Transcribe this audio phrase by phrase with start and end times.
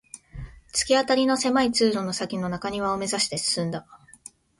[0.73, 3.85] 突き当たりの狭い通路の先の中庭を目指して進んだ